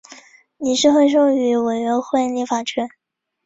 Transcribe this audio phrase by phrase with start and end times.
[0.57, 2.89] 理事会授予委员会立法权。